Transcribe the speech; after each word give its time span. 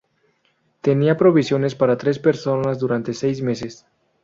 Tenía 0.81 1.15
provisiones 1.15 1.75
para 1.75 1.95
tres 1.95 2.17
personas 2.17 2.79
durante 2.79 3.13
seis 3.13 3.39
meses. 3.43 3.85